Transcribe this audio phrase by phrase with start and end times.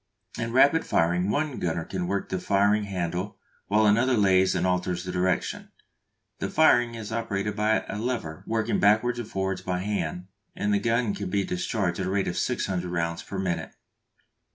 [0.39, 5.03] In rapid firing one gunner can work the firing handle while another lays and alters
[5.03, 5.69] the direction.
[6.39, 10.25] The firing is operated by a lever working backwards and forwards by hand,
[10.55, 13.75] and the gun can be discharged at the rate of 600 rounds per minute.